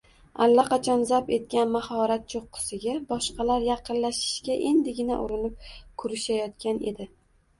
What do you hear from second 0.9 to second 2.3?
zabt etgan mahorat